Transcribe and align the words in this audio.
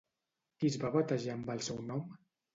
Qui 0.63 0.71
es 0.73 0.77
va 0.85 0.91
batejar 0.95 1.37
amb 1.37 1.53
el 1.59 1.63
seu 1.69 1.85
nom? 1.93 2.05